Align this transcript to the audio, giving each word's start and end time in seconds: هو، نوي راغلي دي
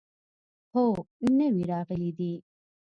هو، 0.73 0.85
نوي 1.39 1.63
راغلي 1.71 2.09
دي 2.17 2.33